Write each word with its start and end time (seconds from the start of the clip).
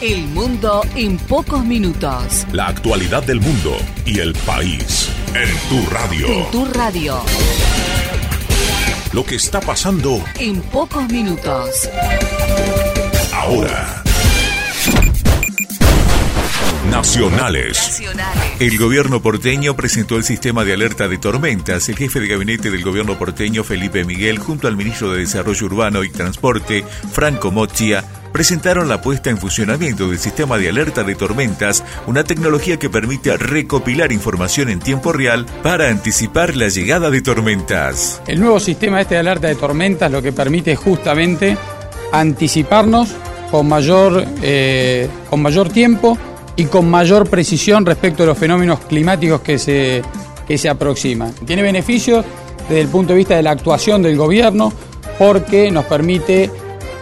El 0.00 0.28
mundo 0.28 0.82
en 0.94 1.16
pocos 1.18 1.64
minutos. 1.64 2.46
La 2.52 2.68
actualidad 2.68 3.22
del 3.24 3.40
mundo 3.40 3.76
y 4.06 4.20
el 4.20 4.32
país 4.46 5.10
en 5.34 5.48
tu 5.68 5.90
radio. 5.90 6.28
En 6.28 6.50
tu 6.52 6.64
radio. 6.66 7.16
Lo 9.12 9.24
que 9.24 9.34
está 9.36 9.60
pasando 9.60 10.22
En 10.38 10.60
pocos 10.60 11.08
minutos. 11.08 11.88
ahora. 13.32 14.04
Nacionales. 16.90 17.76
Nacionales. 17.76 18.60
El 18.60 18.78
gobierno 18.78 19.20
porteño 19.20 19.76
presentó 19.76 20.16
el 20.16 20.24
sistema 20.24 20.64
de 20.64 20.72
alerta 20.74 21.06
de 21.08 21.18
tormentas. 21.18 21.88
El 21.88 21.96
jefe 21.96 22.20
de 22.20 22.28
gabinete 22.28 22.70
del 22.70 22.82
gobierno 22.82 23.18
porteño, 23.18 23.62
Felipe 23.64 24.04
Miguel, 24.04 24.38
junto 24.38 24.68
al 24.68 24.76
ministro 24.76 25.12
de 25.12 25.20
Desarrollo 25.20 25.66
Urbano 25.66 26.02
y 26.04 26.10
Transporte, 26.10 26.84
Franco 27.12 27.50
Mochia, 27.50 28.04
presentaron 28.32 28.88
la 28.88 29.00
puesta 29.00 29.30
en 29.30 29.38
funcionamiento 29.38 30.08
del 30.08 30.18
sistema 30.18 30.58
de 30.58 30.68
alerta 30.68 31.02
de 31.02 31.14
tormentas, 31.14 31.84
una 32.06 32.24
tecnología 32.24 32.78
que 32.78 32.90
permite 32.90 33.36
recopilar 33.36 34.12
información 34.12 34.68
en 34.68 34.80
tiempo 34.80 35.12
real 35.12 35.46
para 35.62 35.88
anticipar 35.88 36.56
la 36.56 36.68
llegada 36.68 37.10
de 37.10 37.22
tormentas. 37.22 38.20
El 38.26 38.40
nuevo 38.40 38.60
sistema 38.60 39.00
este 39.00 39.14
de 39.14 39.20
alerta 39.20 39.48
de 39.48 39.54
tormentas 39.54 40.10
lo 40.10 40.22
que 40.22 40.32
permite 40.32 40.72
es 40.72 40.78
justamente 40.78 41.56
anticiparnos 42.12 43.14
con 43.50 43.68
mayor, 43.68 44.24
eh, 44.42 45.08
con 45.30 45.42
mayor 45.42 45.70
tiempo 45.70 46.18
y 46.56 46.64
con 46.64 46.90
mayor 46.90 47.28
precisión 47.28 47.86
respecto 47.86 48.24
a 48.24 48.26
los 48.26 48.38
fenómenos 48.38 48.80
climáticos 48.80 49.40
que 49.40 49.58
se, 49.58 50.02
que 50.46 50.58
se 50.58 50.68
aproximan. 50.68 51.32
Tiene 51.46 51.62
beneficios 51.62 52.24
desde 52.68 52.80
el 52.80 52.88
punto 52.88 53.12
de 53.12 53.18
vista 53.18 53.36
de 53.36 53.42
la 53.42 53.52
actuación 53.52 54.02
del 54.02 54.16
gobierno 54.16 54.72
porque 55.18 55.70
nos 55.70 55.84
permite 55.86 56.50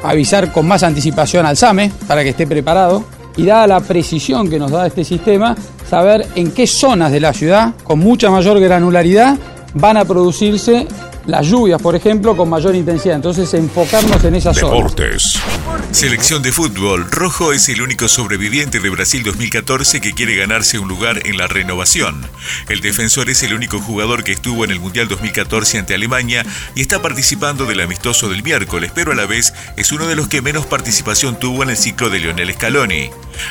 avisar 0.03 0.53
con 0.53 0.67
más 0.67 0.83
anticipación 0.83 1.47
al 1.47 1.57
SAME 1.57 1.91
para 2.07 2.23
que 2.23 2.31
esté 2.31 2.47
preparado. 2.47 3.05
Y 3.37 3.45
dada 3.45 3.67
la 3.67 3.81
precisión 3.81 4.49
que 4.49 4.59
nos 4.59 4.71
da 4.71 4.87
este 4.87 5.05
sistema, 5.05 5.55
saber 5.89 6.27
en 6.37 6.53
qué 6.53 6.67
zonas 6.67 7.13
de 7.13 7.21
la 7.21 7.35
ciudad, 7.35 7.75
con 7.85 7.99
mucha 7.99 8.31
mayor 8.31 8.59
granularidad, 8.59 9.37
van 9.75 9.99
a 9.99 10.07
producirse 10.07 10.87
las 11.27 11.47
lluvias, 11.47 11.81
por 11.81 11.97
ejemplo, 11.97 12.37
con 12.37 12.49
mayor 12.49 12.75
intensidad. 12.75 13.17
Entonces, 13.17 13.53
enfocarnos 13.55 14.23
en 14.25 14.35
esas. 14.35 14.57
Deportes. 14.57 15.39
Selección 15.91 16.43
de 16.43 16.53
fútbol. 16.53 17.11
Rojo 17.11 17.53
es 17.53 17.69
el 17.69 17.83
único 17.83 18.09
sobreviviente 18.09 18.81
de 18.81 18.91
Brasil 18.91 19.23
2014 19.25 20.01
que 20.01 20.13
quiere 20.13 20.37
ganarse 20.37 20.79
un 20.79 20.89
lugar 20.89 21.27
en 21.27 21.37
la 21.37 21.47
renovación. 21.47 22.27
El 22.69 22.81
defensor 22.81 23.31
es 23.31 23.43
el 23.43 23.55
único 23.55 23.81
jugador 23.81 24.25
que 24.25 24.33
estuvo 24.33 24.65
en 24.65 24.71
el 24.71 24.81
Mundial 24.81 25.09
2014 25.09 25.79
ante 25.79 25.95
Alemania 25.95 26.45
y 26.75 26.81
está 26.81 27.03
participando 27.03 27.67
del 27.67 27.81
amistoso 27.81 28.29
del 28.29 28.43
miércoles, 28.43 28.93
pero 28.95 29.13
a 29.13 29.15
la 29.15 29.27
vez 29.27 29.55
es 29.77 29.93
uno 29.93 30.07
de 30.07 30.17
los 30.17 30.29
que 30.29 30.43
menos 30.43 30.67
participación 30.67 31.39
tuvo 31.39 31.63
en 31.63 31.71
el 31.71 31.77
ciclo 31.77 32.11
de 32.11 32.21
Lionel 32.21 32.53
Scaloni. 32.53 33.11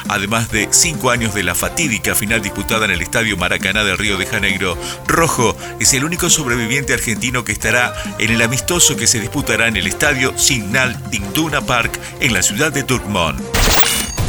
Además 0.09 0.52
de 0.52 0.67
cinco 0.72 1.09
años 1.09 1.33
de 1.33 1.44
la 1.44 1.55
fatídica 1.55 2.16
final 2.16 2.41
disputada 2.41 2.86
en 2.86 2.91
el 2.91 3.02
Estadio 3.02 3.38
Maracaná 3.38 3.83
de 3.83 3.95
Río 3.95 4.17
de 4.17 4.25
Janeiro, 4.25 4.78
Rojo 5.08 5.55
es 5.80 5.94
el 5.94 6.05
único 6.05 6.30
sobreviviente 6.30 6.94
argentino 6.94 7.44
que 7.44 7.52
estará 7.52 7.94
en 8.19 8.31
el 8.31 8.41
amistoso 8.41 8.95
que 8.95 9.08
se 9.08 9.19
disputará 9.19 9.67
en 9.67 9.78
el 9.78 9.88
Estadio 9.88 10.38
Signal 10.38 10.97
Iduna 11.11 11.61
Park 11.61 12.00
en 12.19 12.33
la 12.33 12.41
ciudad 12.41 12.72
de 12.72 12.83
Dortmund. 12.83 13.41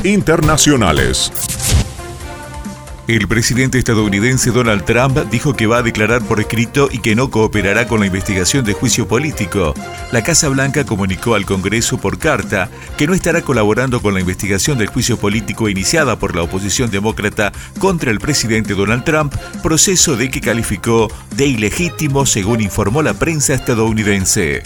Internacionales. 0.05 1.33
El 3.09 3.29
presidente 3.29 3.79
estadounidense 3.79 4.51
Donald 4.51 4.85
Trump 4.85 5.17
dijo 5.31 5.55
que 5.55 5.69
va 5.69 5.79
a 5.79 5.83
declarar 5.83 6.23
por 6.23 6.41
escrito 6.41 6.89
y 6.91 6.99
que 6.99 7.15
no 7.15 7.31
cooperará 7.31 7.87
con 7.87 8.01
la 8.01 8.07
investigación 8.07 8.65
de 8.65 8.73
juicio 8.73 9.07
político. 9.07 9.75
La 10.11 10.25
Casa 10.25 10.49
Blanca 10.49 10.85
comunicó 10.85 11.37
al 11.37 11.47
Congreso 11.47 11.99
por 11.99 12.19
carta 12.19 12.69
que 12.99 13.07
no 13.07 13.15
estará 13.15 13.43
colaborando 13.43 14.03
con 14.03 14.13
la 14.13 14.19
investigación 14.19 14.77
del 14.77 14.89
juicio 14.89 15.19
político 15.19 15.69
iniciada 15.69 16.19
por 16.19 16.35
la 16.35 16.43
oposición 16.43 16.91
demócrata 16.91 17.53
contra 17.79 18.11
el 18.11 18.19
presidente 18.19 18.75
Donald 18.75 19.05
Trump, 19.05 19.33
proceso 19.63 20.17
de 20.17 20.29
que 20.29 20.41
calificó 20.41 21.09
de 21.37 21.47
ilegítimo 21.47 22.27
según 22.27 22.61
informó 22.61 23.03
la 23.03 23.15
prensa 23.15 23.55
estadounidense. 23.55 24.65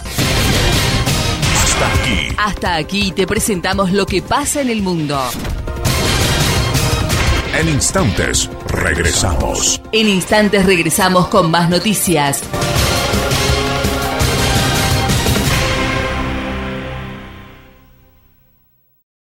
Hasta 1.63 1.93
aquí. 1.93 2.35
Hasta 2.39 2.77
aquí 2.77 3.13
te 3.13 3.27
presentamos 3.27 3.93
lo 3.93 4.07
que 4.07 4.23
pasa 4.23 4.63
en 4.63 4.71
el 4.71 4.81
mundo. 4.81 5.21
En 7.53 7.69
instantes 7.69 8.49
regresamos. 8.69 9.83
En 9.93 10.09
instantes 10.09 10.65
regresamos 10.65 11.27
con 11.29 11.51
más 11.51 11.69
noticias. 11.69 12.43